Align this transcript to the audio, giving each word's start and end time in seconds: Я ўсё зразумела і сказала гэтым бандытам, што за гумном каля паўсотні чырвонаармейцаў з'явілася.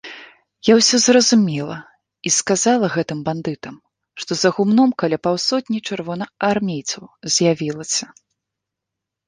Я 0.69 0.73
ўсё 0.77 0.97
зразумела 1.07 1.75
і 2.29 2.31
сказала 2.37 2.87
гэтым 2.95 3.19
бандытам, 3.29 3.75
што 4.23 4.31
за 4.41 4.49
гумном 4.57 4.89
каля 5.05 5.17
паўсотні 5.29 5.77
чырвонаармейцаў 5.87 7.03
з'явілася. 7.37 8.05